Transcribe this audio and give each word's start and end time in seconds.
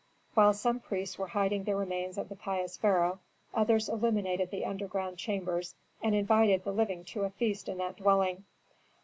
While 0.33 0.53
some 0.53 0.79
priests 0.79 1.19
were 1.19 1.27
hiding 1.27 1.63
the 1.65 1.75
remains 1.75 2.17
of 2.17 2.27
the 2.27 2.35
pious 2.35 2.75
pharaoh, 2.75 3.19
others 3.53 3.87
illuminated 3.87 4.49
the 4.49 4.65
underground 4.65 5.19
chambers 5.19 5.75
and 6.01 6.15
invited 6.15 6.63
the 6.63 6.73
living 6.73 7.03
to 7.13 7.21
a 7.21 7.29
feast 7.29 7.69
in 7.69 7.77
that 7.77 7.97
dwelling. 7.97 8.43